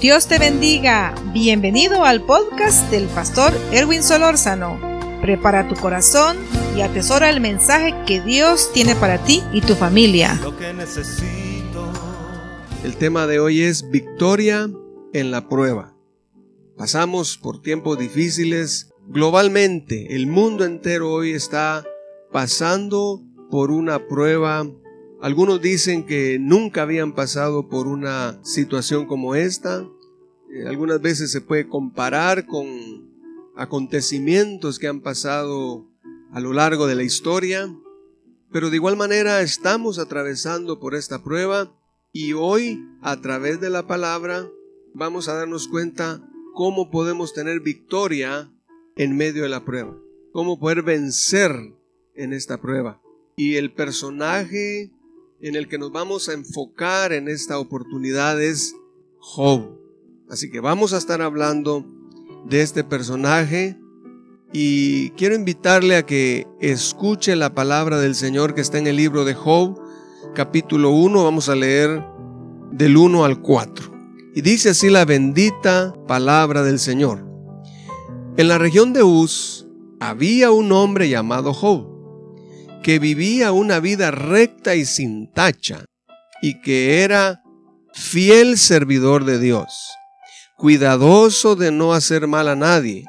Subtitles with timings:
[0.00, 1.14] Dios te bendiga.
[1.34, 4.80] Bienvenido al podcast del pastor Erwin Solórzano.
[5.20, 6.38] Prepara tu corazón
[6.74, 10.40] y atesora el mensaje que Dios tiene para ti y tu familia.
[10.42, 11.92] Lo que necesito.
[12.82, 14.70] El tema de hoy es victoria
[15.12, 15.94] en la prueba.
[16.78, 18.94] Pasamos por tiempos difíciles.
[19.06, 21.84] Globalmente, el mundo entero hoy está
[22.32, 23.20] pasando
[23.50, 24.66] por una prueba
[25.22, 29.86] algunos dicen que nunca habían pasado por una situación como esta.
[30.50, 32.66] Eh, algunas veces se puede comparar con
[33.56, 35.86] acontecimientos que han pasado
[36.32, 37.74] a lo largo de la historia.
[38.50, 41.76] Pero de igual manera estamos atravesando por esta prueba
[42.12, 44.48] y hoy a través de la palabra
[44.94, 48.50] vamos a darnos cuenta cómo podemos tener victoria
[48.96, 49.96] en medio de la prueba,
[50.32, 51.52] cómo poder vencer
[52.14, 53.00] en esta prueba.
[53.36, 54.90] Y el personaje
[55.42, 58.74] en el que nos vamos a enfocar en esta oportunidad es
[59.18, 59.78] Job.
[60.28, 61.86] Así que vamos a estar hablando
[62.46, 63.78] de este personaje
[64.52, 69.24] y quiero invitarle a que escuche la palabra del Señor que está en el libro
[69.24, 69.80] de Job,
[70.34, 72.04] capítulo 1, vamos a leer
[72.72, 73.90] del 1 al 4.
[74.34, 77.26] Y dice así la bendita palabra del Señor.
[78.36, 79.66] En la región de Uz
[80.00, 81.89] había un hombre llamado Job
[82.82, 85.84] que vivía una vida recta y sin tacha,
[86.42, 87.42] y que era
[87.92, 89.68] fiel servidor de Dios,
[90.56, 93.04] cuidadoso de no hacer mal a nadie.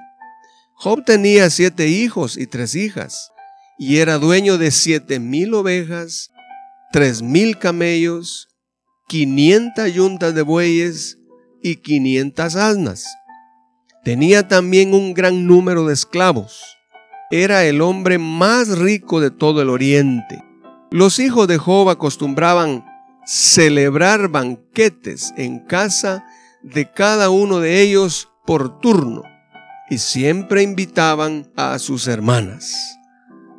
[0.76, 3.32] Job tenía siete hijos y tres hijas,
[3.78, 6.32] y era dueño de siete mil ovejas,
[6.92, 8.48] tres mil camellos,
[9.08, 11.18] quinientas yuntas de bueyes
[11.64, 13.06] y quinientas asnas.
[14.04, 16.62] Tenía también un gran número de esclavos
[17.32, 20.44] era el hombre más rico de todo el oriente.
[20.92, 22.86] Los hijos de Job acostumbraban
[23.26, 26.26] celebrar banquetes en casa
[26.62, 29.24] de cada uno de ellos por turno
[29.90, 32.98] y siempre invitaban a sus hermanas.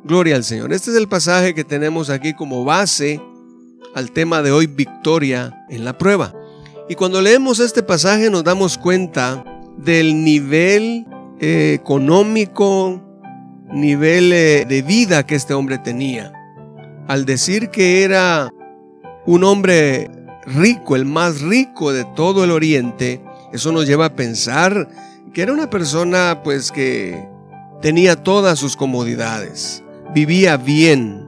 [0.03, 0.73] Gloria al Señor.
[0.73, 3.21] Este es el pasaje que tenemos aquí como base
[3.95, 6.33] al tema de hoy, victoria en la prueba.
[6.89, 9.43] Y cuando leemos este pasaje nos damos cuenta
[9.77, 11.05] del nivel
[11.39, 13.01] eh, económico,
[13.71, 16.33] nivel de vida que este hombre tenía.
[17.07, 18.49] Al decir que era
[19.25, 20.09] un hombre
[20.45, 23.21] rico, el más rico de todo el oriente,
[23.51, 24.89] eso nos lleva a pensar
[25.33, 27.27] que era una persona pues que
[27.81, 31.27] tenía todas sus comodidades, vivía bien,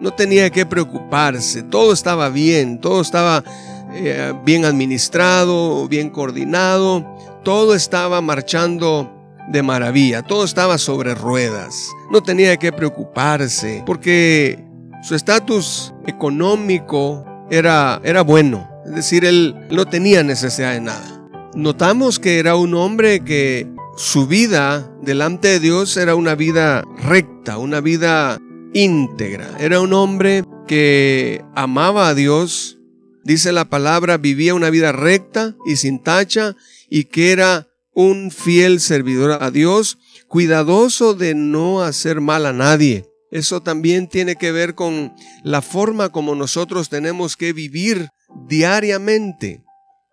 [0.00, 3.44] no tenía que preocuparse, todo estaba bien, todo estaba
[3.92, 7.06] eh, bien administrado, bien coordinado,
[7.44, 9.17] todo estaba marchando
[9.50, 14.64] de maravilla, todo estaba sobre ruedas, no tenía que preocuparse porque
[15.02, 21.14] su estatus económico era, era bueno, es decir, él no tenía necesidad de nada.
[21.54, 23.66] Notamos que era un hombre que
[23.96, 28.38] su vida delante de Dios era una vida recta, una vida
[28.74, 32.78] íntegra, era un hombre que amaba a Dios,
[33.24, 36.54] dice la palabra, vivía una vida recta y sin tacha
[36.90, 37.67] y que era
[37.98, 39.98] un fiel servidor a Dios,
[40.28, 43.10] cuidadoso de no hacer mal a nadie.
[43.32, 48.10] Eso también tiene que ver con la forma como nosotros tenemos que vivir
[48.46, 49.64] diariamente.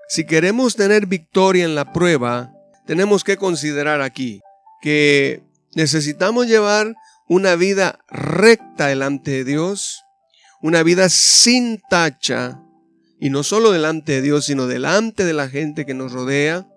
[0.09, 2.51] Si queremos tener victoria en la prueba,
[2.87, 4.41] tenemos que considerar aquí
[4.81, 5.43] que
[5.75, 6.95] necesitamos llevar
[7.29, 10.01] una vida recta delante de Dios,
[10.59, 12.59] una vida sin tacha,
[13.19, 16.67] y no solo delante de Dios, sino delante de la gente que nos rodea,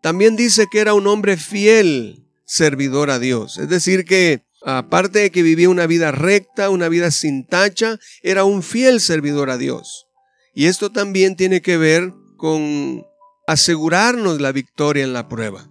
[0.00, 3.58] también dice que era un hombre fiel, servidor a Dios.
[3.58, 8.44] Es decir, que aparte de que vivía una vida recta, una vida sin tacha, era
[8.44, 10.06] un fiel servidor a Dios.
[10.54, 13.06] Y esto también tiene que ver con
[13.46, 15.70] asegurarnos la victoria en la prueba.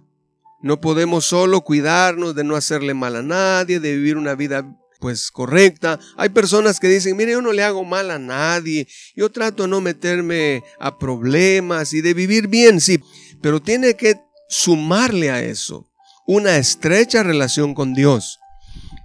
[0.62, 5.30] No podemos solo cuidarnos de no hacerle mal a nadie, de vivir una vida pues
[5.30, 5.98] correcta.
[6.16, 8.86] Hay personas que dicen, mire, yo no le hago mal a nadie,
[9.16, 13.00] yo trato de no meterme a problemas y de vivir bien, sí,
[13.40, 15.86] pero tiene que sumarle a eso
[16.26, 18.38] una estrecha relación con Dios.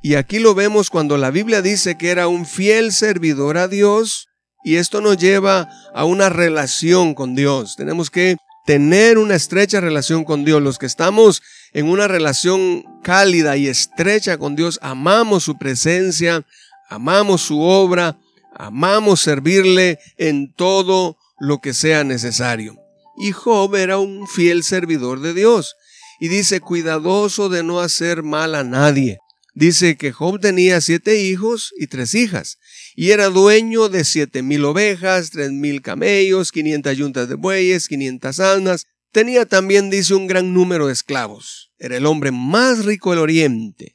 [0.04, 4.28] Y aquí lo vemos cuando la Biblia dice que era un fiel servidor a Dios
[4.64, 7.76] y esto nos lleva a una relación con Dios.
[7.76, 10.62] Tenemos que tener una estrecha relación con Dios.
[10.62, 11.42] Los que estamos
[11.74, 16.46] en una relación cálida y estrecha con Dios, amamos su presencia,
[16.90, 18.18] amamos su obra,
[18.56, 22.85] amamos servirle en todo lo que sea necesario.
[23.18, 25.76] Y Job era un fiel servidor de Dios.
[26.20, 29.18] Y dice, cuidadoso de no hacer mal a nadie.
[29.54, 32.58] Dice que Job tenía siete hijos y tres hijas,
[32.94, 38.42] y era dueño de siete mil ovejas, tres mil camellos, quinientas yuntas de bueyes, quinientas
[38.42, 38.86] almas,
[39.16, 41.72] Tenía también, dice, un gran número de esclavos.
[41.80, 43.94] Era el hombre más rico del oriente.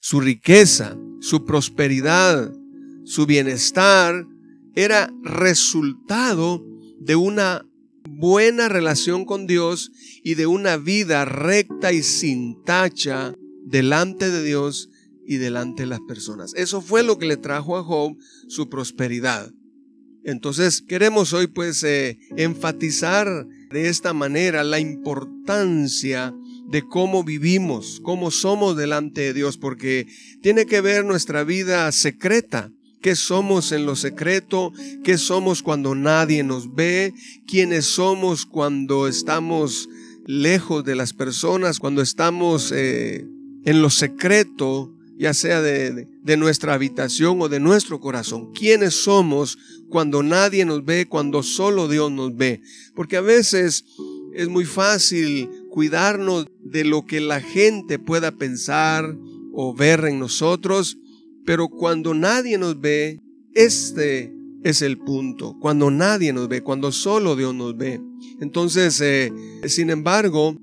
[0.00, 2.50] Su riqueza, su prosperidad,
[3.04, 4.24] su bienestar
[4.74, 6.64] era resultado
[6.98, 7.66] de una
[8.08, 9.90] buena relación con Dios
[10.22, 13.34] y de una vida recta y sin tacha
[13.64, 14.90] delante de Dios
[15.26, 16.52] y delante de las personas.
[16.54, 18.16] Eso fue lo que le trajo a Job
[18.48, 19.52] su prosperidad.
[20.24, 26.32] Entonces queremos hoy pues eh, enfatizar de esta manera la importancia
[26.68, 30.06] de cómo vivimos, cómo somos delante de Dios, porque
[30.40, 32.70] tiene que ver nuestra vida secreta,
[33.02, 34.72] qué somos en lo secreto,
[35.04, 37.12] qué somos cuando nadie nos ve,
[37.46, 39.88] quiénes somos cuando estamos
[40.26, 43.26] lejos de las personas, cuando estamos eh,
[43.64, 48.52] en lo secreto, ya sea de, de, nuestra habitación o de nuestro corazón.
[48.52, 49.58] ¿Quiénes somos
[49.88, 52.62] cuando nadie nos ve, cuando solo Dios nos ve?
[52.94, 53.84] Porque a veces
[54.34, 59.16] es muy fácil cuidarnos de lo que la gente pueda pensar
[59.52, 60.98] o ver en nosotros,
[61.44, 63.20] pero cuando nadie nos ve,
[63.54, 64.32] este
[64.64, 68.00] es el punto, cuando nadie nos ve, cuando solo Dios nos ve.
[68.40, 69.32] Entonces, eh,
[69.66, 70.56] sin embargo,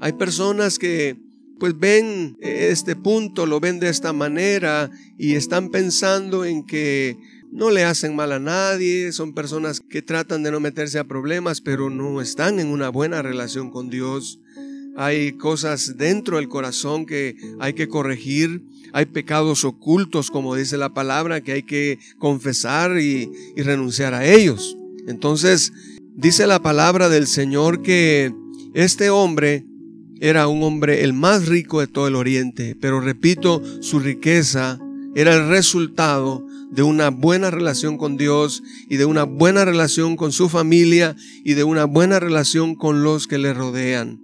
[0.00, 1.16] hay personas que
[1.58, 7.16] pues ven este punto, lo ven de esta manera y están pensando en que
[7.52, 11.60] no le hacen mal a nadie, son personas que tratan de no meterse a problemas,
[11.60, 14.40] pero no están en una buena relación con Dios.
[14.96, 18.62] Hay cosas dentro del corazón que hay que corregir,
[18.92, 24.76] hay pecados ocultos, como dice la palabra, que hay que confesar y, renunciar a ellos.
[25.08, 25.72] Entonces,
[26.14, 28.34] dice la palabra del Señor que
[28.74, 29.64] este hombre
[30.20, 34.78] era un hombre el más rico de todo el oriente, pero repito, su riqueza
[35.14, 40.32] era el resultado de una buena relación con Dios y de una buena relación con
[40.32, 44.21] su familia y de una buena relación con los que le rodean.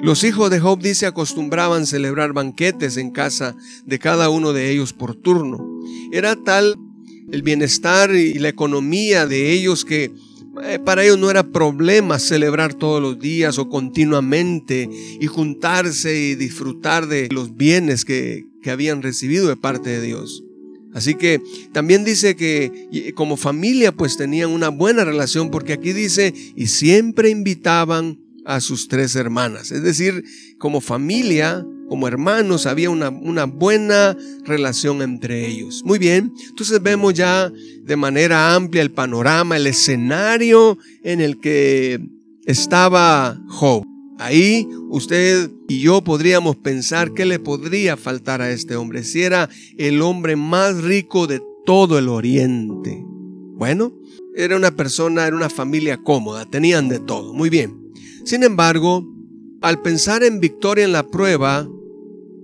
[0.00, 4.92] Los hijos de Job dice acostumbraban celebrar banquetes en casa de cada uno de ellos
[4.92, 5.58] por turno.
[6.12, 6.76] Era tal
[7.30, 10.12] el bienestar y la economía de ellos que
[10.64, 14.88] eh, para ellos no era problema celebrar todos los días o continuamente
[15.20, 20.44] y juntarse y disfrutar de los bienes que, que habían recibido de parte de Dios.
[20.94, 21.40] Así que
[21.72, 27.30] también dice que como familia pues tenían una buena relación porque aquí dice y siempre
[27.30, 29.70] invitaban a sus tres hermanas.
[29.70, 30.24] Es decir,
[30.58, 33.10] como familia como hermanos, había una,
[33.46, 35.82] buena relación entre ellos.
[35.86, 37.50] Muy bien, entonces vemos ya
[37.82, 41.98] de manera amplia el panorama, el escenario en el que
[42.44, 43.84] estaba Job.
[44.18, 49.48] Ahí usted y yo podríamos pensar qué le podría faltar a este hombre, si era
[49.78, 53.02] el hombre más rico de todo el oriente.
[53.56, 53.94] Bueno,
[54.36, 57.87] era una persona, era una familia cómoda, tenían de todo, muy bien.
[58.24, 59.06] Sin embargo,
[59.60, 61.68] al pensar en victoria en la prueba,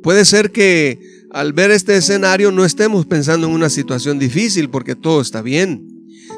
[0.04, 1.00] Puede ser que
[1.30, 5.88] al ver este escenario no estemos pensando en una situación difícil porque todo está bien.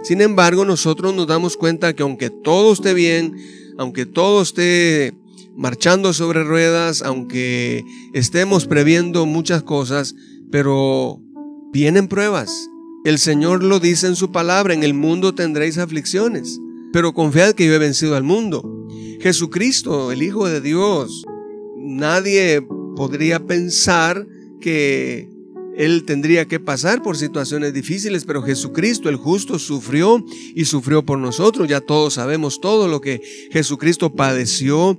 [0.04, 3.34] Sin embargo, nosotros nos damos cuenta que aunque todo esté bien,
[3.76, 5.14] aunque todo esté
[5.56, 7.84] marchando sobre ruedas, aunque
[8.14, 10.14] estemos previendo muchas cosas,
[10.52, 11.20] pero
[11.72, 12.68] vienen pruebas.
[13.04, 16.60] El Señor lo dice en su palabra, en el mundo tendréis aflicciones,
[16.92, 18.85] pero confiad que yo he vencido al mundo.
[19.20, 21.24] Jesucristo, el Hijo de Dios,
[21.76, 24.26] nadie podría pensar
[24.60, 25.28] que
[25.76, 31.18] él tendría que pasar por situaciones difíciles, pero Jesucristo el justo sufrió y sufrió por
[31.18, 31.68] nosotros.
[31.68, 33.20] Ya todos sabemos todo lo que
[33.52, 34.98] Jesucristo padeció,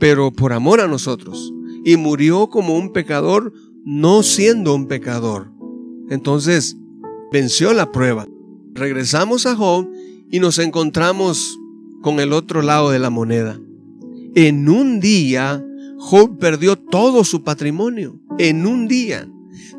[0.00, 1.52] pero por amor a nosotros.
[1.84, 3.52] Y murió como un pecador,
[3.84, 5.52] no siendo un pecador.
[6.08, 6.76] Entonces,
[7.30, 8.26] venció la prueba.
[8.72, 9.88] Regresamos a Job
[10.30, 11.58] y nos encontramos
[12.08, 13.60] con el otro lado de la moneda.
[14.34, 15.62] En un día
[15.98, 19.30] Job perdió todo su patrimonio en un día.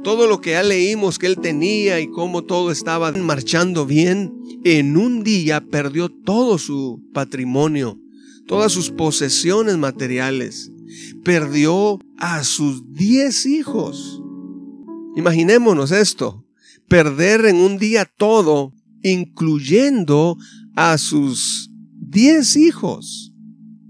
[0.04, 4.32] Todo lo que ya leímos que él tenía y cómo todo estaba marchando bien,
[4.64, 8.00] en un día perdió todo su patrimonio,
[8.46, 10.72] todas sus posesiones materiales.
[11.24, 14.22] Perdió a sus diez hijos.
[15.16, 16.46] Imaginémonos esto,
[16.88, 18.72] perder en un día todo,
[19.02, 20.38] incluyendo
[20.76, 21.70] a sus
[22.10, 23.34] diez hijos.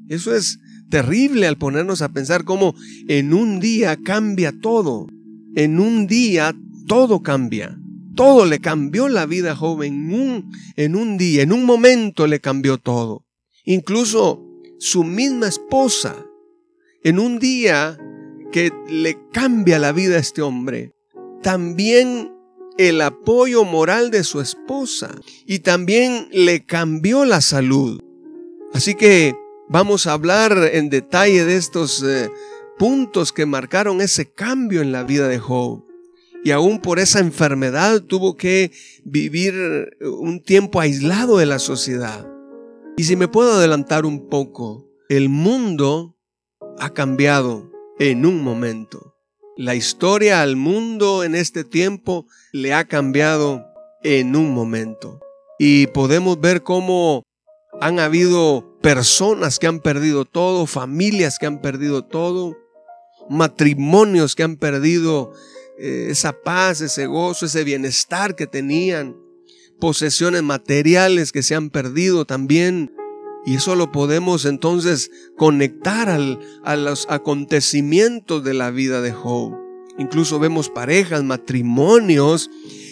[0.07, 0.59] Eso es
[0.89, 2.75] terrible al ponernos a pensar cómo
[3.07, 5.07] en un día cambia todo.
[5.55, 6.55] En un día
[6.88, 7.79] todo cambia.
[8.15, 10.11] Todo le cambió la vida joven.
[10.11, 13.25] En un, en un día, en un momento le cambió todo.
[13.65, 14.45] Incluso
[14.79, 16.25] su misma esposa.
[17.03, 17.97] En un día
[18.51, 20.93] que le cambia la vida a este hombre.
[21.41, 22.33] También
[22.77, 25.15] el apoyo moral de su esposa.
[25.45, 28.01] Y también le cambió la salud.
[28.73, 29.35] Así que
[29.71, 32.31] Vamos a hablar en detalle de estos eh,
[32.79, 35.85] puntos que marcaron ese cambio en la vida de Job.
[36.43, 38.71] Y aún por esa enfermedad tuvo que
[39.05, 42.27] vivir un tiempo aislado de la sociedad.
[42.97, 46.17] Y si me puedo adelantar un poco, el mundo
[46.79, 49.13] ha cambiado en un momento.
[49.55, 53.67] La historia al mundo en este tiempo le ha cambiado
[54.01, 55.19] en un momento.
[55.59, 57.23] Y podemos ver cómo
[57.81, 62.57] han habido personas que han perdido todo, familias que han perdido todo,
[63.29, 65.31] matrimonios que han perdido
[65.77, 69.15] eh, esa paz, ese gozo, ese bienestar que tenían,
[69.79, 72.93] posesiones materiales que se han perdido también.
[73.45, 79.55] Y eso lo podemos entonces conectar a los acontecimientos de la vida de Job.
[79.98, 82.50] Incluso vemos parejas, matrimonios,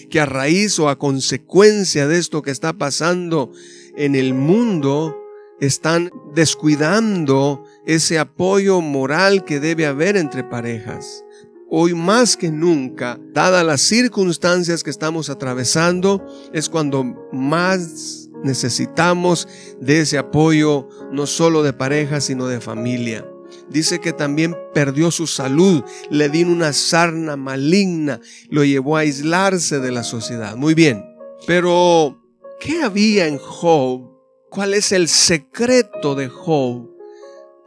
[0.10, 3.52] que a raíz o a consecuencia de esto que está pasando
[3.98, 5.16] en el mundo,
[5.60, 11.24] están descuidando ese apoyo moral que debe haber entre parejas.
[11.70, 19.48] Hoy más que nunca, dadas las circunstancias que estamos atravesando, es cuando más necesitamos
[19.82, 23.26] de ese apoyo, no solo de pareja, sino de familia.
[23.70, 29.80] Dice que también perdió su salud, le dio una sarna maligna, lo llevó a aislarse
[29.80, 30.56] de la sociedad.
[30.56, 31.04] Muy bien,
[31.48, 32.18] pero
[32.60, 34.18] ¿qué había en Job
[34.50, 36.90] cuál es el secreto de Job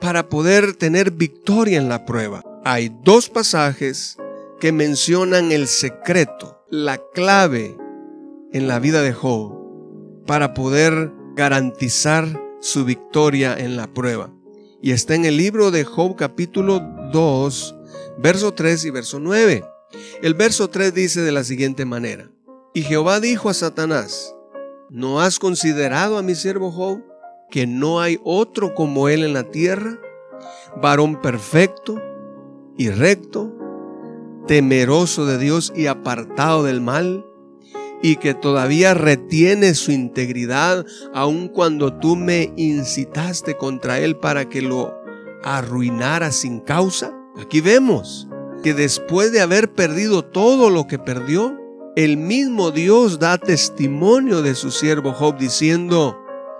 [0.00, 2.42] para poder tener victoria en la prueba.
[2.64, 4.16] Hay dos pasajes
[4.58, 7.76] que mencionan el secreto, la clave
[8.52, 12.26] en la vida de Job para poder garantizar
[12.60, 14.32] su victoria en la prueba.
[14.82, 16.80] Y está en el libro de Job capítulo
[17.12, 17.74] 2,
[18.18, 19.64] verso 3 y verso 9.
[20.22, 22.30] El verso 3 dice de la siguiente manera,
[22.72, 24.34] y Jehová dijo a Satanás,
[24.92, 27.04] ¿No has considerado a mi siervo Job,
[27.48, 30.00] que no hay otro como él en la tierra,
[30.82, 32.02] varón perfecto
[32.76, 33.54] y recto,
[34.48, 37.24] temeroso de Dios y apartado del mal,
[38.02, 44.60] y que todavía retiene su integridad aun cuando tú me incitaste contra él para que
[44.60, 44.92] lo
[45.44, 47.14] arruinara sin causa?
[47.40, 48.26] Aquí vemos
[48.64, 51.59] que después de haber perdido todo lo que perdió,
[51.96, 56.16] el mismo Dios da testimonio de su siervo Job diciendo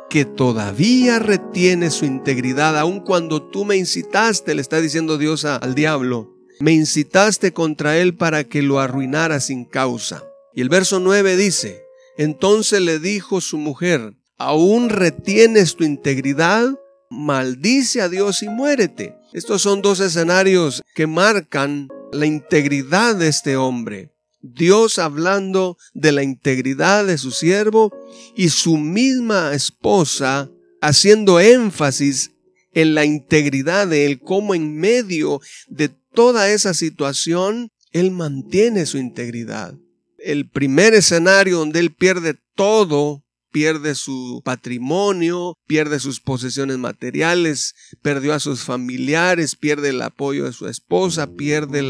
[0.09, 5.75] que todavía retiene su integridad, aun cuando tú me incitaste, le está diciendo Dios al
[5.75, 10.25] diablo, me incitaste contra él para que lo arruinara sin causa.
[10.53, 11.85] Y el verso 9 dice,
[12.19, 16.69] entonces le dijo su mujer, aún retienes tu integridad,
[17.09, 19.15] maldice a Dios y muérete.
[19.33, 24.11] Estos son dos escenarios que marcan la integridad de este hombre.
[24.43, 27.93] Dios hablando de la integridad de su siervo
[28.37, 32.33] y su misma esposa haciendo énfasis
[32.73, 38.99] en la integridad de él, como en medio de toda esa situación, él mantiene su
[38.99, 39.75] integridad.
[40.19, 48.35] El primer escenario donde él pierde todo, pierde su patrimonio, pierde sus posesiones materiales, perdió
[48.35, 51.83] a sus familiares, pierde el apoyo de su esposa, pierde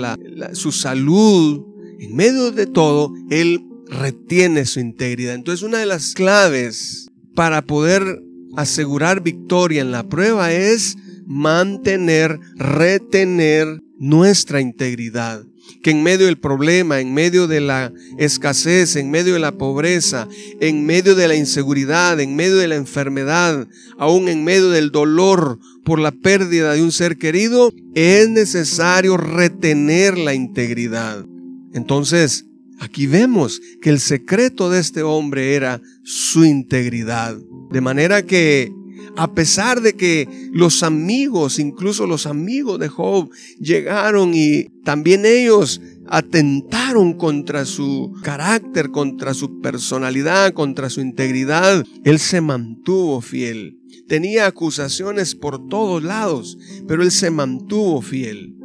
[0.55, 1.65] su salud,
[2.01, 5.35] en medio de todo, Él retiene su integridad.
[5.35, 8.23] Entonces una de las claves para poder
[8.57, 15.45] asegurar victoria en la prueba es mantener, retener nuestra integridad.
[15.83, 20.27] Que en medio del problema, en medio de la escasez, en medio de la pobreza,
[20.61, 25.59] en medio de la inseguridad, en medio de la enfermedad, aún en medio del dolor
[25.85, 31.25] por la pérdida de un ser querido, es necesario retener la integridad.
[31.73, 32.47] Entonces,
[32.79, 37.37] aquí vemos que el secreto de este hombre era su integridad.
[37.71, 38.73] De manera que,
[39.17, 45.81] a pesar de que los amigos, incluso los amigos de Job, llegaron y también ellos
[46.09, 53.79] atentaron contra su carácter, contra su personalidad, contra su integridad, él se mantuvo fiel.
[54.09, 56.59] Tenía acusaciones por todos lados,
[56.89, 58.57] pero él se mantuvo fiel.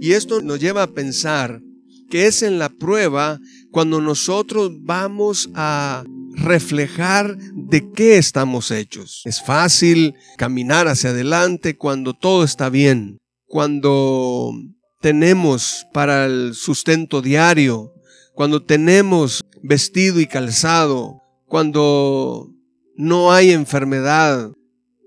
[0.00, 1.60] Y esto nos lleva a pensar
[2.12, 3.40] que es en la prueba
[3.70, 6.04] cuando nosotros vamos a
[6.34, 9.22] reflejar de qué estamos hechos.
[9.24, 13.16] Es fácil caminar hacia adelante cuando todo está bien,
[13.46, 14.52] cuando
[15.00, 17.94] tenemos para el sustento diario,
[18.34, 22.50] cuando tenemos vestido y calzado, cuando
[22.94, 24.52] no hay enfermedad,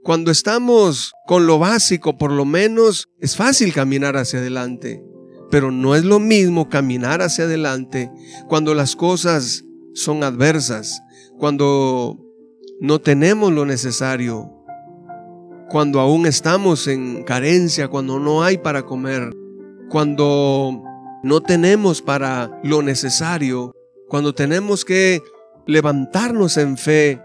[0.02, 5.04] cuando estamos con lo básico por lo menos, es fácil caminar hacia adelante.
[5.56, 8.12] Pero no es lo mismo caminar hacia adelante
[8.50, 11.02] cuando las cosas son adversas,
[11.40, 12.20] cuando
[12.82, 14.52] no tenemos lo necesario.
[15.70, 19.34] cuando aún estamos en carencia, cuando no hay para comer,
[19.90, 20.84] cuando
[21.24, 23.74] no tenemos para lo necesario,
[24.10, 25.22] cuando tenemos que
[25.68, 27.22] levantarnos en fe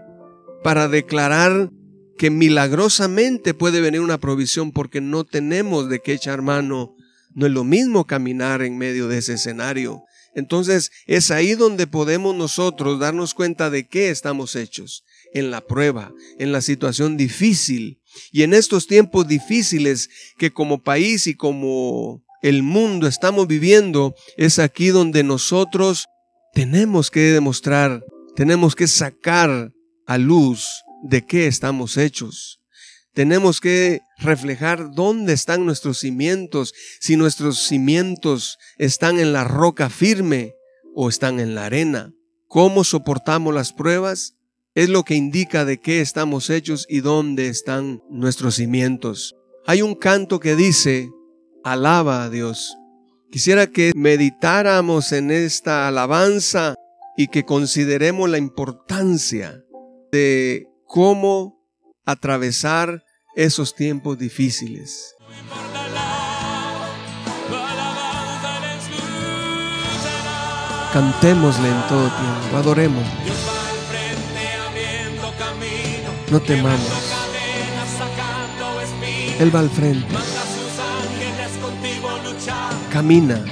[0.63, 1.69] para declarar
[2.17, 6.95] que milagrosamente puede venir una provisión porque no tenemos de qué echar mano.
[7.33, 10.03] No es lo mismo caminar en medio de ese escenario.
[10.33, 16.13] Entonces es ahí donde podemos nosotros darnos cuenta de qué estamos hechos, en la prueba,
[16.39, 18.01] en la situación difícil.
[18.31, 24.59] Y en estos tiempos difíciles que como país y como el mundo estamos viviendo, es
[24.59, 26.07] aquí donde nosotros
[26.53, 28.03] tenemos que demostrar,
[28.35, 29.71] tenemos que sacar
[30.05, 30.67] a luz
[31.03, 32.60] de qué estamos hechos.
[33.13, 40.53] Tenemos que reflejar dónde están nuestros cimientos, si nuestros cimientos están en la roca firme
[40.95, 42.13] o están en la arena.
[42.47, 44.35] Cómo soportamos las pruebas
[44.75, 49.35] es lo que indica de qué estamos hechos y dónde están nuestros cimientos.
[49.65, 51.09] Hay un canto que dice,
[51.63, 52.77] alaba a Dios.
[53.29, 56.75] Quisiera que meditáramos en esta alabanza
[57.17, 59.63] y que consideremos la importancia
[60.11, 61.60] de cómo
[62.05, 63.03] atravesar
[63.35, 65.15] esos tiempos difíciles.
[70.93, 73.05] Cantémosle en todo tiempo, adoremos.
[76.29, 76.91] No temamos.
[79.39, 80.15] Él va al frente.
[82.91, 83.43] Camina.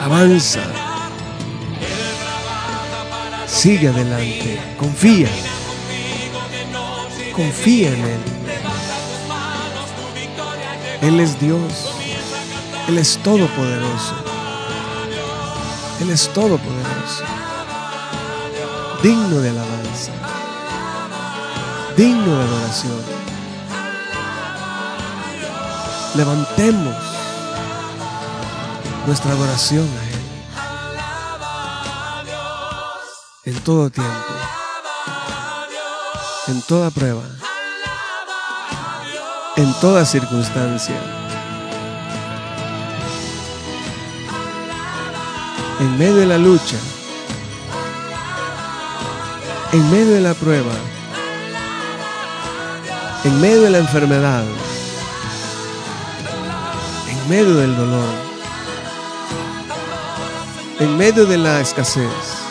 [0.00, 0.60] Avanza.
[3.46, 4.60] Sigue adelante.
[4.78, 5.28] Confía.
[7.34, 8.20] Confía en Él.
[11.02, 11.90] Él es Dios.
[12.86, 14.14] Él es todopoderoso.
[16.00, 17.24] Él es todopoderoso.
[19.02, 20.12] Digno de alabanza.
[21.96, 23.02] Digno de adoración.
[26.14, 26.94] Levantemos
[29.06, 30.10] nuestra adoración a Él.
[33.56, 34.34] En todo tiempo
[36.46, 37.22] en toda prueba,
[39.56, 40.96] en toda circunstancia.
[45.80, 46.76] En medio de la lucha,
[49.72, 50.72] en medio de la prueba,
[53.24, 54.44] en medio de la enfermedad,
[57.08, 58.14] en medio del dolor,
[60.80, 62.43] en medio de la escasez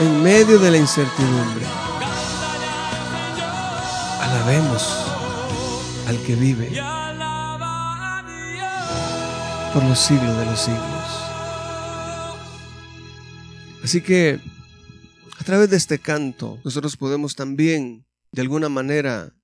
[0.00, 1.66] en medio de la incertidumbre.
[4.20, 4.82] Alabemos
[6.06, 6.70] al que vive
[9.74, 11.28] por los siglos de los siglos.
[13.82, 14.38] Así que
[15.40, 19.34] a través de este canto nosotros podemos también de alguna manera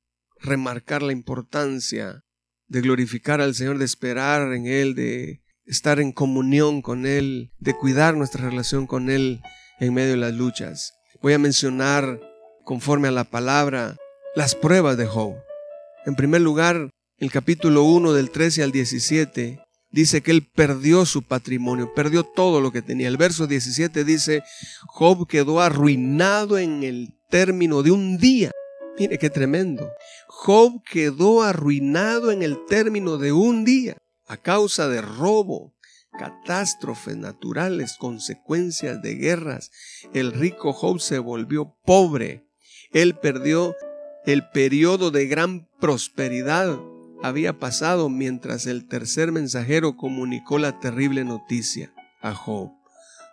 [0.40, 2.24] remarcar la importancia
[2.68, 7.74] de glorificar al Señor, de esperar en Él, de estar en comunión con Él, de
[7.74, 9.40] cuidar nuestra relación con Él
[9.80, 10.94] en medio de las luchas.
[11.22, 12.20] Voy a mencionar,
[12.64, 13.96] conforme a la palabra,
[14.34, 15.34] las pruebas de Job.
[16.06, 19.60] En primer lugar, el capítulo 1 del 13 al 17
[19.90, 23.08] dice que él perdió su patrimonio, perdió todo lo que tenía.
[23.08, 24.42] El verso 17 dice,
[24.86, 28.50] Job quedó arruinado en el término de un día.
[28.98, 29.90] Mire qué tremendo.
[30.28, 35.73] Job quedó arruinado en el término de un día a causa de robo,
[36.18, 39.70] catástrofes naturales, consecuencias de guerras.
[40.12, 42.46] El rico Job se volvió pobre.
[42.92, 43.74] Él perdió
[44.24, 46.78] el periodo de gran prosperidad.
[47.22, 52.70] Había pasado mientras el tercer mensajero comunicó la terrible noticia a Job.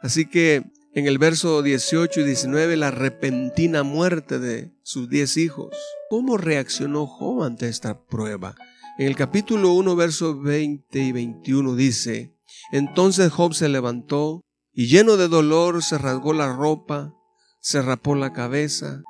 [0.02, 0.64] Así que
[0.94, 5.76] en el verso 18 y 19 la repentina muerte de sus diez hijos.
[6.10, 8.56] ¿Cómo reaccionó Job ante esta prueba?
[8.98, 12.36] En el capítulo 1, versos 20 y 21 dice,
[12.72, 14.42] entonces Job se levantó
[14.74, 17.14] y lleno de dolor se rasgó la ropa,
[17.60, 19.04] se rapó la cabeza.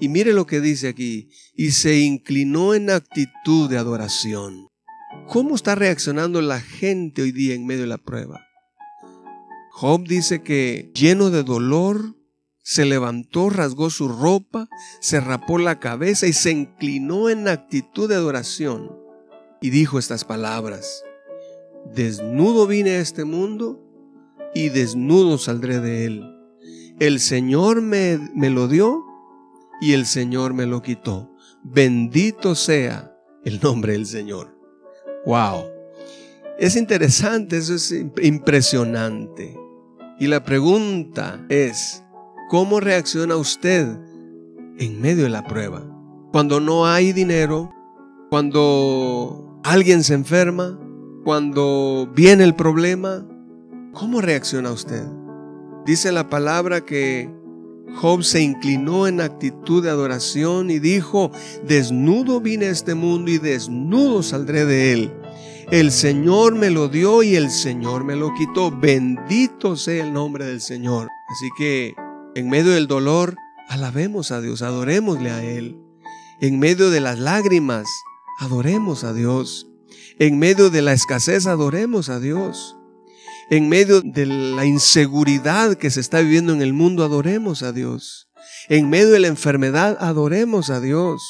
[0.00, 4.68] Y mire lo que dice aquí, y se inclinó en actitud de adoración.
[5.26, 8.46] ¿Cómo está reaccionando la gente hoy día en medio de la prueba?
[9.72, 12.14] Job dice que lleno de dolor,
[12.62, 14.68] se levantó, rasgó su ropa,
[15.00, 18.94] se rapó la cabeza y se inclinó en actitud de adoración.
[19.62, 21.02] Y dijo estas palabras,
[21.94, 23.82] desnudo vine a este mundo
[24.54, 26.34] y desnudo saldré de él.
[27.00, 29.04] El Señor me, me lo dio
[29.80, 31.32] y el Señor me lo quitó.
[31.62, 33.14] Bendito sea
[33.44, 34.58] el nombre del Señor.
[35.26, 35.64] Wow.
[36.58, 39.56] Es interesante, eso es impresionante.
[40.18, 42.02] Y la pregunta es,
[42.48, 43.86] ¿cómo reacciona usted
[44.78, 45.82] en medio de la prueba.
[46.32, 47.72] Cuando no hay dinero,
[48.30, 50.78] cuando alguien se enferma,
[51.28, 53.22] cuando viene el problema,
[53.92, 55.04] ¿cómo reacciona usted?
[55.84, 57.30] Dice la palabra que
[57.96, 61.30] Job se inclinó en actitud de adoración y dijo,
[61.66, 65.12] desnudo vine a este mundo y desnudo saldré de él.
[65.70, 68.70] El Señor me lo dio y el Señor me lo quitó.
[68.70, 71.08] Bendito sea el nombre del Señor.
[71.28, 71.94] Así que
[72.36, 73.36] en medio del dolor,
[73.68, 75.76] alabemos a Dios, adorémosle a Él.
[76.40, 77.86] En medio de las lágrimas,
[78.40, 79.67] adoremos a Dios.
[80.20, 82.76] En medio de la escasez, adoremos a Dios.
[83.50, 88.28] En medio de la inseguridad que se está viviendo en el mundo, adoremos a Dios.
[88.68, 91.22] En medio de la enfermedad, adoremos a Dios.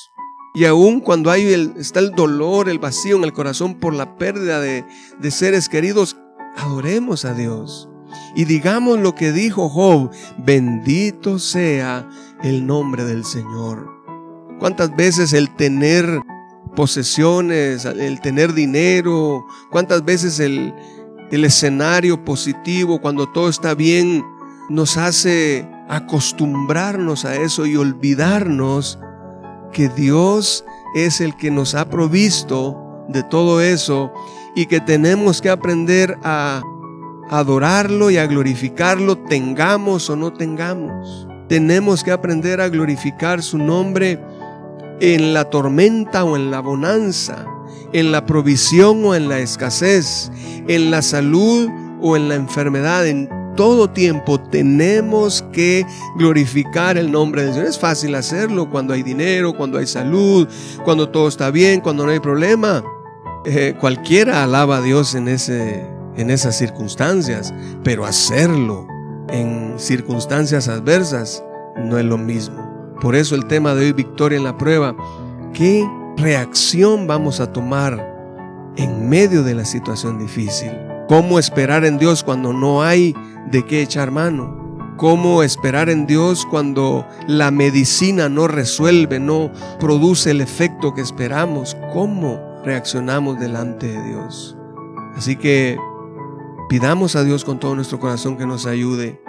[0.55, 4.17] Y aun cuando hay el, está el dolor, el vacío en el corazón por la
[4.17, 4.87] pérdida de,
[5.21, 6.17] de seres queridos,
[6.57, 7.91] adoremos a Dios.
[8.35, 12.09] Y digamos lo que dijo Job, bendito sea
[12.43, 13.87] el nombre del Señor.
[14.59, 16.21] ¿Cuántas veces el tener
[16.69, 20.75] posesiones, el tener dinero, cuántas veces el,
[21.31, 24.25] el escenario positivo, cuando todo está bien,
[24.69, 28.99] nos hace acostumbrarnos a eso y olvidarnos
[29.73, 34.13] que Dios es el que nos ha provisto de todo eso
[34.55, 36.63] y que tenemos que aprender a
[37.31, 41.29] adorarlo y a glorificarlo, tengamos o no tengamos.
[41.49, 44.21] Tenemos que aprender a glorificar su nombre
[45.01, 47.47] en la tormenta o en la bonanza,
[47.93, 50.31] en la provisión o en la escasez,
[50.67, 51.69] en la salud
[52.01, 55.85] o en la enfermedad, en todo tiempo tenemos que
[56.17, 57.69] glorificar el nombre del Señor.
[57.69, 60.47] Es fácil hacerlo cuando hay dinero, cuando hay salud,
[60.85, 62.85] cuando todo está bien, cuando no hay problema.
[63.45, 65.85] Eh, cualquiera alaba a Dios en, ese,
[66.17, 68.87] en esas circunstancias, pero hacerlo
[69.29, 71.43] en circunstancias adversas
[71.77, 72.68] no es lo mismo.
[73.01, 74.97] Por eso el tema de hoy, victoria en la prueba,
[75.53, 80.73] ¿qué reacción vamos a tomar en medio de la situación difícil?
[81.09, 83.15] ¿Cómo esperar en Dios cuando no hay
[83.51, 84.59] de qué echar mano?
[84.97, 91.77] ¿Cómo esperar en Dios cuando la medicina no resuelve, no produce el efecto que esperamos?
[91.93, 94.57] ¿Cómo reaccionamos delante de Dios?
[95.15, 95.79] Así que
[96.69, 99.23] pidamos a Dios con todo nuestro corazón que nos ayude.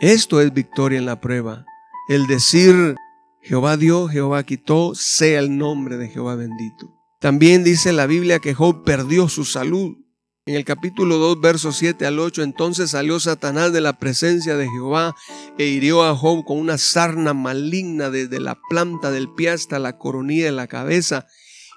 [0.00, 1.66] Esto es victoria en la prueba.
[2.08, 2.96] El decir
[3.42, 6.92] Jehová dio, Jehová quitó, sea el nombre de Jehová bendito.
[7.20, 9.96] También dice la Biblia que Job perdió su salud.
[10.44, 14.68] En el capítulo 2, versos 7 al 8, entonces salió Satanás de la presencia de
[14.68, 15.14] Jehová
[15.56, 19.98] e hirió a Job con una sarna maligna desde la planta del pie hasta la
[19.98, 21.26] coronilla de la cabeza.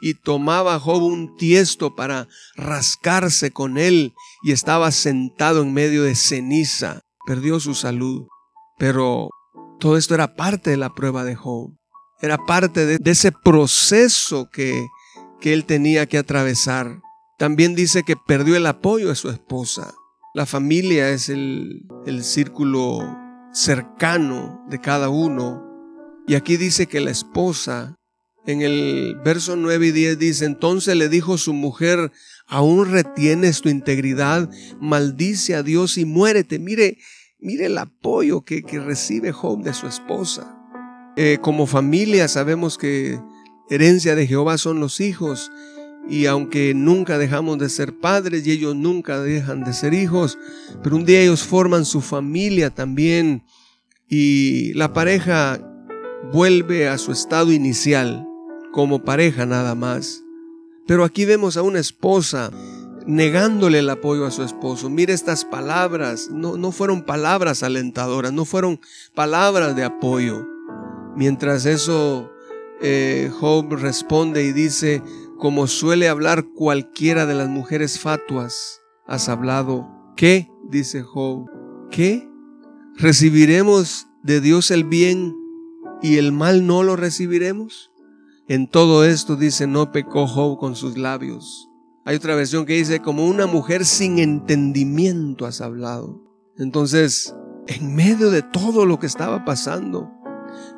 [0.02, 6.16] Y tomaba Job un tiesto para rascarse con él y estaba sentado en medio de
[6.16, 7.02] ceniza.
[7.28, 8.26] Perdió su salud.
[8.80, 9.30] Pero
[9.80, 11.74] todo esto era parte de la prueba de Job.
[12.22, 14.88] Era parte de, ese proceso que,
[15.42, 17.00] que él tenía que atravesar.
[17.38, 19.94] También dice que perdió el apoyo de su esposa.
[20.34, 23.18] La familia es el, el círculo
[23.54, 25.64] cercano de cada uno.
[26.28, 27.98] Y aquí dice que la esposa,
[28.46, 32.12] en el verso 9 y 10 dice, entonces le dijo su mujer,
[32.48, 36.60] aún retienes tu integridad, maldice a Dios y muérete.
[36.60, 36.98] Mire,
[37.46, 40.58] mire el apoyo que, que recibe Job de su esposa.
[41.16, 43.20] Eh, como familia sabemos que
[43.70, 45.52] herencia de Jehová son los hijos
[46.10, 50.40] y aunque nunca dejamos de ser padres y ellos nunca dejan de ser hijos,
[50.84, 53.44] pero un día ellos forman su familia también
[54.10, 55.60] y la pareja
[56.34, 58.28] vuelve a su estado inicial
[58.74, 60.24] como pareja nada más.
[60.88, 62.52] Pero aquí vemos a una esposa
[63.06, 64.90] negándole el apoyo a su esposo.
[64.90, 68.80] Mire estas palabras, no, no fueron palabras alentadoras, no fueron
[69.14, 70.46] palabras de apoyo.
[71.16, 72.32] Mientras eso,
[72.82, 75.02] eh, Job responde y dice,
[75.38, 79.88] como suele hablar cualquiera de las mujeres fatuas, has hablado.
[80.16, 80.50] ¿Qué?
[80.70, 81.50] dice Job.
[81.92, 82.30] ¿Qué?
[82.96, 85.36] ¿Recibiremos de Dios el bien
[86.02, 87.92] y el mal no lo recibiremos?
[88.48, 91.70] En todo esto dice, no pecó Job con sus labios.
[92.08, 96.22] Hay otra versión que dice, como una mujer sin entendimiento has hablado.
[96.56, 100.12] Entonces, en medio de todo lo que estaba pasando,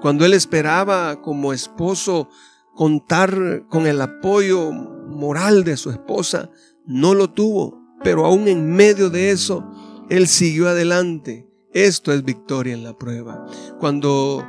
[0.02, 2.30] cuando él esperaba como esposo
[2.74, 6.50] contar con el apoyo moral de su esposa,
[6.86, 9.70] no lo tuvo, pero aún en medio de eso,
[10.10, 11.52] él siguió adelante.
[11.74, 13.46] Esto es victoria en la prueba.
[13.82, 14.48] Cuando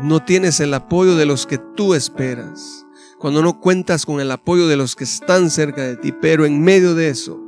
[0.00, 2.86] no tienes el apoyo de los que tú esperas,
[3.22, 6.60] cuando no cuentas con el apoyo de los que están cerca de ti, pero en
[6.60, 7.40] medio de eso,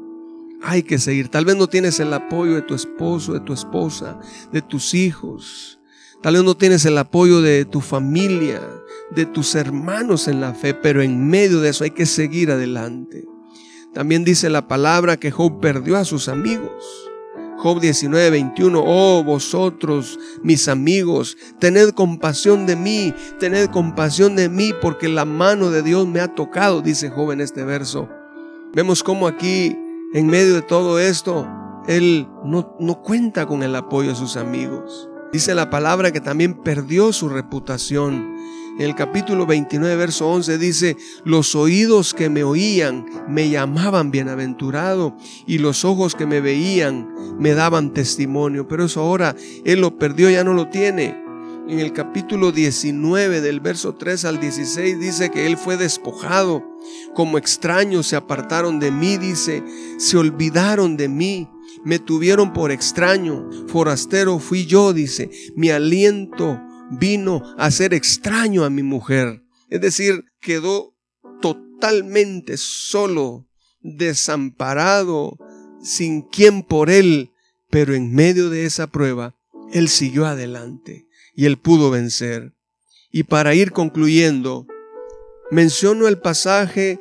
[0.63, 1.29] hay que seguir.
[1.29, 4.19] Tal vez no tienes el apoyo de tu esposo, de tu esposa,
[4.51, 5.79] de tus hijos,
[6.25, 8.63] Tal vez no tienes el apoyo de tu familia,
[9.11, 13.27] de tus hermanos en la fe, pero en medio de eso hay que seguir adelante.
[13.93, 17.04] También dice la palabra que Job perdió a sus amigos.
[17.65, 24.75] Job 19, 21, oh vosotros, mis amigos, tened compasión de mí, tened compasión de mí,
[24.83, 28.11] porque la mano de Dios me ha tocado, dice Job en este verso.
[28.75, 29.75] Vemos cómo aquí,
[30.13, 31.49] en medio de todo esto,
[31.89, 35.09] él no, no cuenta con el apoyo de sus amigos.
[35.33, 38.34] Dice la palabra que también perdió su reputación.
[38.77, 45.17] En el capítulo 29, verso 11 dice, los oídos que me oían me llamaban bienaventurado
[45.47, 47.09] y los ojos que me veían
[47.39, 48.67] me daban testimonio.
[48.67, 51.23] Pero eso ahora él lo perdió, ya no lo tiene.
[51.69, 56.65] En el capítulo 19 del verso 3 al 16 dice que él fue despojado.
[57.15, 59.63] Como extraños se apartaron de mí, dice,
[59.99, 61.49] se olvidaron de mí
[61.85, 66.59] me tuvieron por extraño, forastero fui yo, dice, mi aliento
[66.91, 69.43] vino a ser extraño a mi mujer.
[69.69, 70.95] Es decir, quedó
[71.41, 73.49] totalmente solo,
[73.81, 75.37] desamparado,
[75.83, 77.33] sin quien por él,
[77.71, 79.37] pero en medio de esa prueba,
[79.73, 82.55] él siguió adelante y él pudo vencer.
[83.11, 84.67] Y para ir concluyendo,
[85.51, 86.99] menciono el pasaje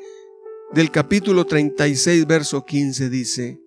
[0.74, 3.64] del capítulo 36, verso 15, dice,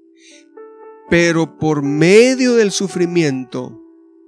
[1.09, 3.81] pero por medio del sufrimiento,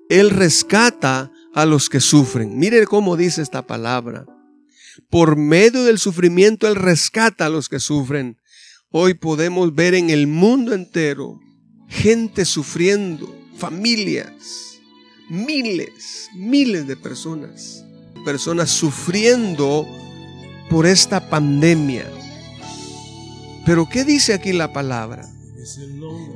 [0.09, 2.57] Él rescata a los que sufren.
[2.57, 4.25] Mire cómo dice esta palabra.
[5.11, 8.37] Por medio del sufrimiento, Él rescata a los que sufren.
[8.93, 11.41] Hoy podemos ver en el mundo entero
[11.89, 14.79] gente sufriendo, familias,
[15.29, 17.85] miles, miles de personas,
[18.25, 19.85] personas sufriendo
[20.71, 22.09] por esta pandemia.
[23.67, 25.29] Pero ¿qué dice aquí la palabra?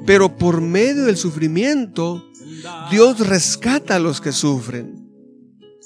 [0.05, 2.29] Pero por medio del sufrimiento,
[2.91, 5.02] Dios rescata a los que sufren.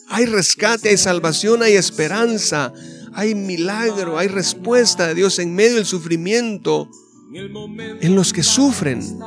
[0.09, 2.73] Hay rescate, hay salvación, hay esperanza,
[3.13, 6.91] hay milagro, hay respuesta de Dios en medio del sufrimiento
[7.33, 9.19] en los que sufren.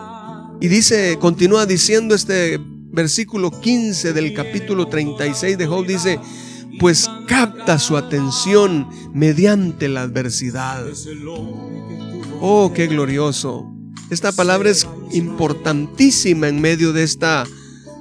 [0.62, 2.60] Y dice, continúa diciendo este
[2.92, 6.20] versículo 15 del capítulo 36 de Job, dice,
[6.80, 10.86] pues capta su atención mediante la adversidad.
[12.42, 13.74] Oh, qué glorioso.
[14.10, 17.46] Esta palabra es importantísima en medio de esta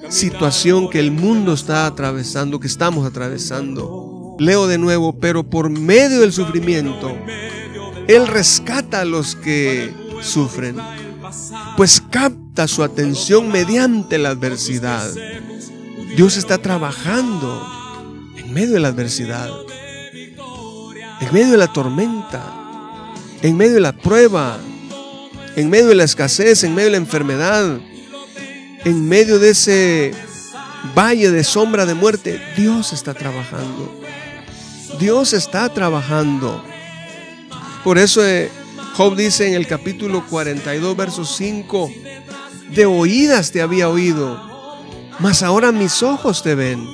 [0.09, 4.37] situación que el mundo está atravesando, que estamos atravesando.
[4.39, 7.17] Leo de nuevo, pero por medio del sufrimiento,
[8.07, 9.93] Él rescata a los que
[10.23, 10.77] sufren,
[11.77, 15.11] pues capta su atención mediante la adversidad.
[16.17, 17.67] Dios está trabajando
[18.37, 19.51] en medio de la adversidad,
[21.21, 22.43] en medio de la tormenta,
[23.43, 24.59] en medio de la prueba,
[25.57, 27.81] en medio de la escasez, en medio de la enfermedad,
[28.85, 30.13] en medio de ese
[30.95, 33.95] valle de sombra de muerte, Dios está trabajando.
[34.99, 36.65] Dios está trabajando.
[37.85, 38.51] Por eso eh,
[38.95, 41.91] Job dice en el capítulo 42, verso 5,
[42.75, 44.41] de oídas te había oído,
[45.19, 46.85] mas ahora mis ojos te ven.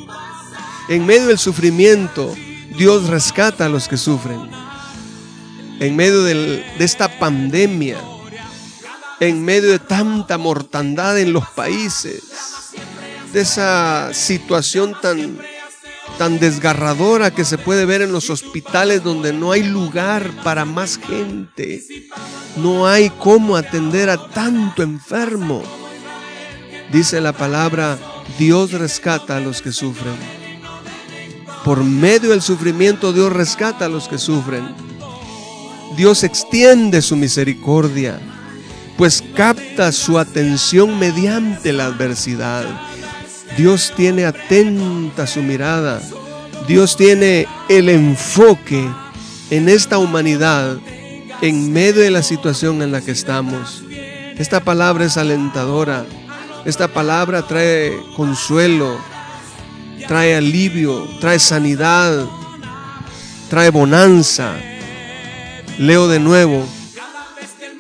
[0.89, 2.35] En medio del sufrimiento,
[2.77, 4.41] Dios rescata a los que sufren.
[5.81, 7.99] En medio de esta pandemia,
[9.21, 12.23] en medio de tanta mortandad en los países,
[13.33, 15.39] de esa situación tan,
[16.19, 20.99] tan desgarradora que se puede ver en los hospitales donde no hay lugar para más
[20.99, 21.85] gente,
[22.57, 25.63] no hay cómo atender a tanto enfermo.
[26.93, 27.99] Dice la palabra,
[28.39, 30.15] Dios rescata a los que sufren.
[31.65, 34.69] Por medio del sufrimiento Dios rescata a los que sufren.
[35.97, 38.21] Dios extiende su misericordia
[38.97, 42.65] pues capta su atención mediante la adversidad.
[43.57, 46.01] Dios tiene atenta su mirada.
[46.67, 48.89] Dios tiene el enfoque
[49.51, 50.79] en esta humanidad
[51.43, 53.83] en medio de la situación en la que estamos.
[54.39, 56.07] Esta palabra es alentadora.
[56.65, 58.99] Esta palabra trae consuelo,
[60.09, 62.27] trae alivio, trae sanidad,
[63.51, 64.55] trae bonanza.
[65.79, 66.67] Leo de nuevo,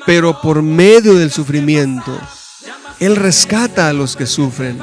[0.07, 2.19] pero por medio del sufrimiento,
[3.01, 4.79] Él rescata a los que sufren,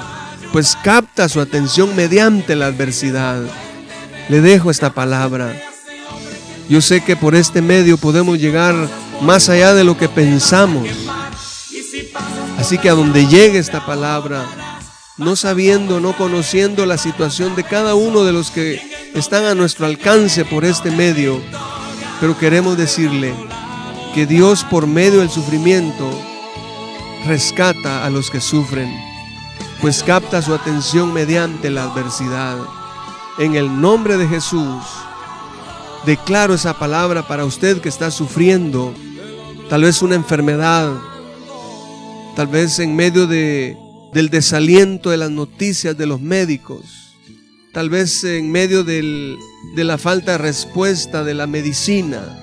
[0.51, 3.41] pues capta su atención mediante la adversidad.
[4.29, 5.55] Le dejo esta palabra.
[6.69, 8.75] Yo sé que por este medio podemos llegar
[9.21, 10.87] más allá de lo que pensamos.
[12.57, 14.45] Así que a donde llegue esta palabra,
[15.17, 18.81] no sabiendo, no conociendo la situación de cada uno de los que
[19.13, 21.41] están a nuestro alcance por este medio,
[22.19, 23.33] pero queremos decirle,
[24.13, 26.09] que Dios por medio del sufrimiento
[27.25, 28.89] rescata a los que sufren.
[29.81, 32.57] pues capta su atención mediante la adversidad.
[33.39, 34.83] En el nombre de Jesús,
[36.05, 38.93] declaro esa palabra para usted que está sufriendo
[39.69, 40.93] tal vez una enfermedad,
[42.35, 43.75] tal vez en medio de,
[44.13, 47.15] del desaliento de las noticias de los médicos,
[47.73, 49.37] tal vez en medio de
[49.75, 52.40] la falta de respuesta de la medicina,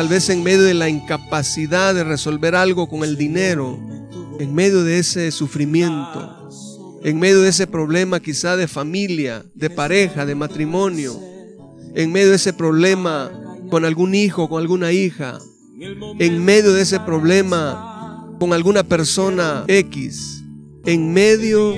[0.00, 3.78] tal vez en medio de la incapacidad de resolver algo con el dinero,
[4.38, 6.48] en medio de ese sufrimiento,
[7.04, 11.20] en medio de ese problema quizá de familia, de pareja, de matrimonio,
[11.94, 13.30] en medio de ese problema
[13.68, 15.38] con algún hijo, con alguna hija,
[16.18, 20.42] en medio de ese problema con alguna persona X,
[20.86, 21.74] en medio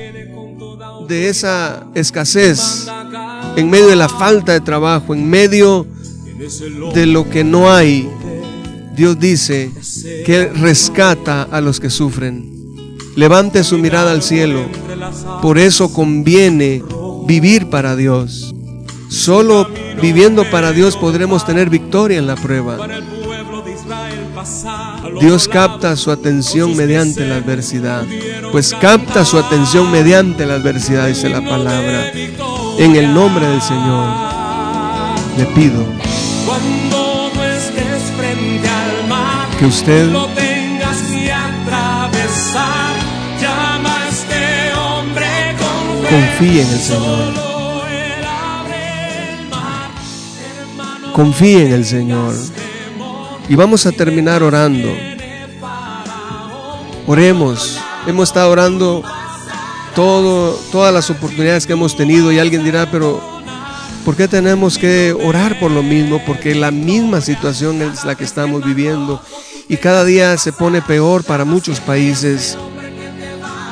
[1.08, 2.86] de esa escasez,
[3.56, 6.01] en medio de la falta de trabajo, en medio de
[7.06, 8.08] lo que no hay,
[8.94, 9.70] Dios dice
[10.26, 12.50] que rescata a los que sufren.
[13.16, 14.64] Levante su mirada al cielo.
[15.40, 16.82] Por eso conviene
[17.26, 18.54] vivir para Dios.
[19.08, 19.68] Solo
[20.00, 22.78] viviendo para Dios podremos tener victoria en la prueba.
[25.20, 28.04] Dios capta su atención mediante la adversidad.
[28.50, 32.10] Pues capta su atención mediante la adversidad, dice la palabra.
[32.78, 34.08] En el nombre del Señor,
[35.36, 36.11] le pido
[39.58, 40.12] que usted
[46.12, 47.52] confíe en el Señor.
[51.14, 52.34] Confíe en el Señor.
[53.48, 54.88] Y vamos a terminar orando.
[57.06, 57.78] Oremos.
[58.06, 59.02] Hemos estado orando
[59.94, 63.31] todo, todas las oportunidades que hemos tenido y alguien dirá, pero
[64.04, 66.20] ¿por qué tenemos que orar por lo mismo?
[66.26, 69.22] Porque la misma situación es la que estamos viviendo
[69.68, 72.56] y cada día se pone peor para muchos países.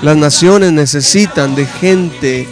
[0.03, 2.49] Las naciones necesitan de gente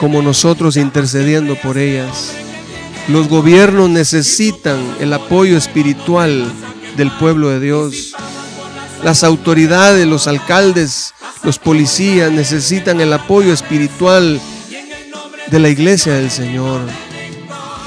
[0.00, 2.32] como nosotros intercediendo por ellas.
[3.08, 6.50] Los gobiernos necesitan el apoyo espiritual
[6.96, 8.14] del pueblo de Dios.
[9.04, 11.14] Las autoridades, los alcaldes,
[11.44, 14.40] los policías necesitan el apoyo espiritual
[15.50, 16.80] de la iglesia del Señor.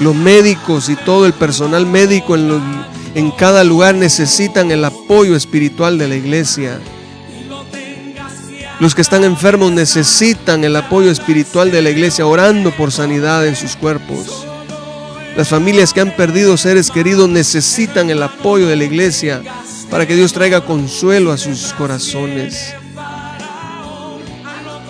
[0.00, 2.60] Los médicos y todo el personal médico en,
[3.14, 6.80] en cada lugar necesitan el apoyo espiritual de la iglesia.
[8.78, 13.54] Los que están enfermos necesitan el apoyo espiritual de la iglesia orando por sanidad en
[13.54, 14.46] sus cuerpos.
[15.36, 19.42] Las familias que han perdido seres queridos necesitan el apoyo de la iglesia
[19.90, 22.74] para que Dios traiga consuelo a sus corazones.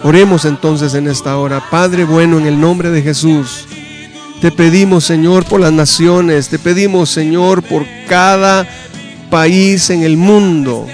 [0.03, 1.63] Oremos entonces en esta hora.
[1.71, 3.67] Padre bueno, en el nombre de Jesús,
[4.41, 8.67] te pedimos Señor por las naciones, te pedimos Señor por cada
[9.29, 10.87] país en el mundo.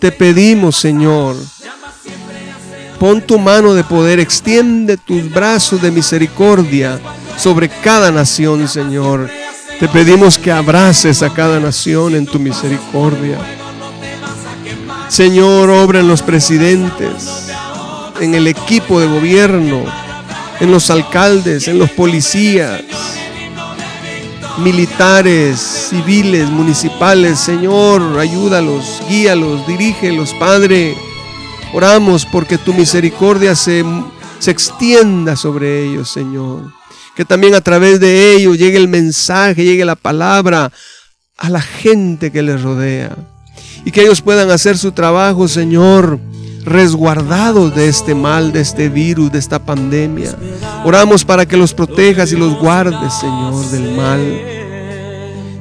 [0.00, 1.36] Te pedimos Señor,
[2.98, 6.98] pon tu mano de poder, extiende tus brazos de misericordia
[7.36, 9.28] sobre cada nación, Señor.
[9.78, 13.38] Te pedimos que abraces a cada nación en tu misericordia.
[15.08, 17.41] Señor, obra en los presidentes,
[18.20, 19.84] en el equipo de gobierno,
[20.60, 22.82] en los alcaldes, en los policías,
[24.58, 27.38] militares, civiles, municipales.
[27.38, 30.96] Señor, ayúdalos, guíalos, dirígelos, Padre.
[31.72, 33.84] Oramos porque tu misericordia se,
[34.38, 36.82] se extienda sobre ellos, Señor
[37.14, 40.72] que también a través de ellos llegue el mensaje, llegue la palabra
[41.36, 43.16] a la gente que les rodea.
[43.84, 46.20] Y que ellos puedan hacer su trabajo, Señor,
[46.64, 50.36] resguardados de este mal, de este virus, de esta pandemia.
[50.84, 54.20] Oramos para que los protejas y los guardes, Señor, del mal.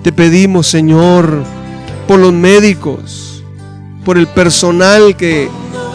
[0.04, 1.44] Te pedimos, Señor,
[2.08, 3.44] por los médicos,
[4.06, 5.50] por el personal que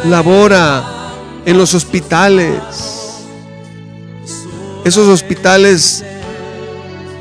[0.04, 0.84] labora
[1.44, 2.60] en los hospitales,
[4.84, 6.04] esos hospitales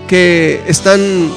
[0.08, 1.32] que están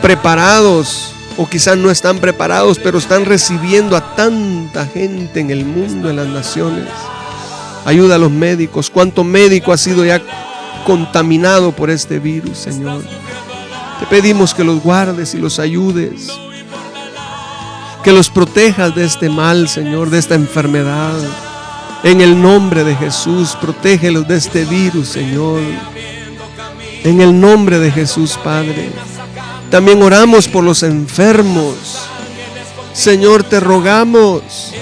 [0.00, 6.08] preparados o quizás no están preparados, pero están recibiendo a tanta gente en el mundo,
[6.10, 6.88] en las naciones.
[7.84, 8.90] Ayuda a los médicos.
[8.90, 10.20] ¿Cuánto médico ha sido ya
[10.84, 13.04] contaminado por este virus, Señor?
[14.00, 16.28] Te pedimos que los guardes y los ayudes.
[18.02, 21.16] Que los protejas de este mal, Señor, de esta enfermedad.
[22.02, 25.60] En el nombre de Jesús, protégelos de este virus, Señor.
[27.04, 28.90] En el nombre de Jesús, Padre.
[29.70, 32.06] También oramos por los enfermos.
[32.92, 34.72] Señor, te rogamos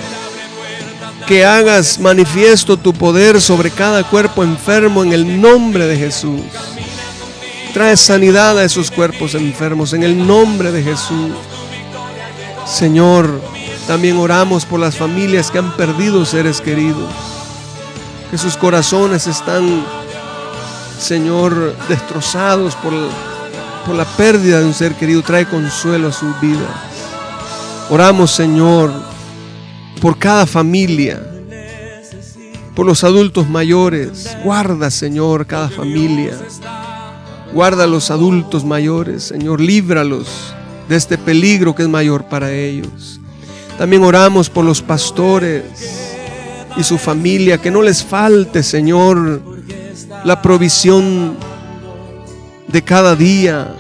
[1.26, 6.42] que hagas manifiesto tu poder sobre cada cuerpo enfermo en el nombre de Jesús.
[7.72, 11.32] Trae sanidad a esos cuerpos enfermos en el nombre de Jesús.
[12.66, 13.40] Señor,
[13.86, 17.12] También oramos por las familias que han perdido seres queridos,
[18.30, 19.84] que sus corazones están,
[20.98, 22.94] Señor, destrozados por,
[23.86, 25.22] por la pérdida de un ser querido.
[25.22, 26.68] Trae consuelo a sus vidas.
[27.90, 28.92] Oramos, Señor,
[30.00, 31.22] por cada familia,
[32.74, 34.36] por los adultos mayores.
[34.42, 36.38] Guarda, Señor, cada familia.
[37.52, 40.54] Guarda a los adultos mayores, Señor, líbralos
[40.88, 43.20] de este peligro que es mayor para ellos.
[43.78, 45.62] También oramos por los pastores
[46.76, 49.40] y su familia, que no les falte, Señor,
[50.24, 51.36] la provisión
[52.74, 53.72] de cada día,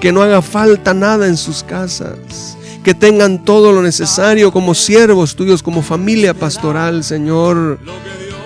[0.00, 5.36] que no haga falta nada en sus casas, que tengan todo lo necesario como siervos
[5.36, 7.78] tuyos, como familia pastoral, Señor.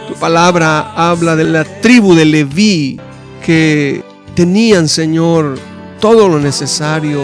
[0.08, 3.00] Tu palabra habla de la tribu de Leví,
[3.46, 4.02] que
[4.34, 5.56] tenían, Señor,
[6.00, 7.20] todo lo necesario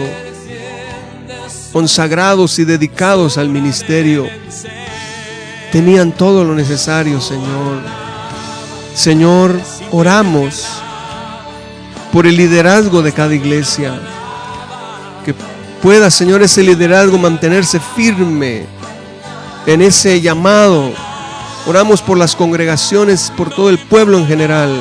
[1.73, 4.25] consagrados y dedicados al ministerio,
[5.73, 7.81] tenían todo lo necesario, Señor.
[8.95, 9.59] Señor,
[9.91, 10.81] oramos
[12.11, 13.99] por el liderazgo de cada iglesia,
[15.25, 15.35] que
[15.81, 18.65] pueda, Señor, ese liderazgo mantenerse firme
[19.65, 20.91] en ese llamado.
[21.67, 24.75] Oramos por las congregaciones, por todo el pueblo en general,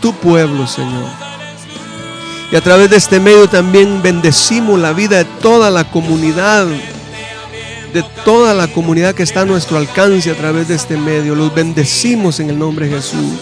[0.00, 1.08] tu pueblo, Señor.
[2.52, 6.66] Y a través de este medio también bendecimos la vida de toda la comunidad,
[7.92, 11.34] de toda la comunidad que está a nuestro alcance a través de este medio.
[11.34, 13.32] Los bendecimos en el nombre de Jesús.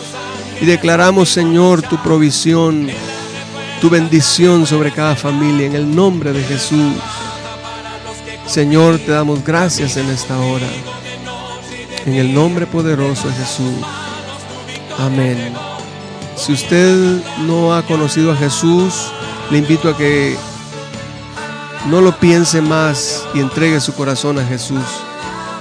[0.63, 2.89] Y declaramos, Señor, tu provisión,
[3.81, 6.95] tu bendición sobre cada familia en el nombre de Jesús.
[8.47, 10.69] Señor, te damos gracias en esta hora.
[12.07, 13.75] En el nombre poderoso de Jesús.
[15.01, 15.53] Amén.
[16.37, 19.11] Si usted no ha conocido a Jesús,
[19.51, 20.37] le invito a que
[21.89, 24.85] no lo piense más y entregue su corazón a Jesús.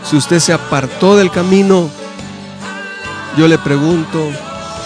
[0.08, 1.90] Si usted se apartó del camino,
[3.36, 4.30] yo le pregunto,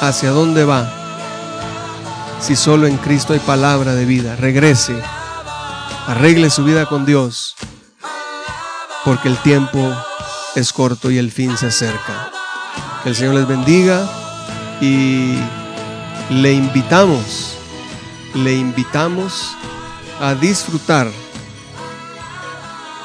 [0.01, 0.91] ¿hacia dónde va?
[2.39, 4.95] Si solo en Cristo hay palabra de vida, regrese,
[6.07, 7.55] arregle su vida con Dios,
[9.03, 9.91] porque el tiempo
[10.55, 12.31] es corto y el fin se acerca.
[13.03, 14.07] Que el Señor les bendiga
[14.81, 15.37] y
[16.29, 17.57] le invitamos,
[18.33, 19.51] le invitamos
[20.19, 21.09] a disfrutar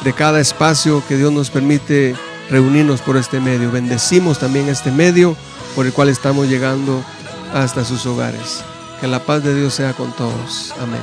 [0.02, 2.14] de cada espacio que Dios nos permite
[2.50, 3.70] reunirnos por este medio.
[3.70, 5.36] Bendecimos también este medio
[5.74, 7.02] por el cual estamos llegando
[7.54, 8.62] hasta sus hogares.
[9.00, 10.74] Que la paz de Dios sea con todos.
[10.80, 11.00] Amén.